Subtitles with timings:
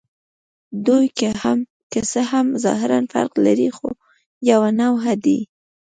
[0.87, 1.05] دوی
[1.91, 3.87] که څه هم ظاهراً فرق لري، خو
[4.51, 5.39] یوه نوعه دي.